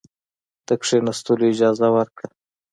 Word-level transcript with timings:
د 0.67 0.69
کښېنستلو 0.81 1.43
اجازه 1.51 1.87
ورکړه. 1.95 2.27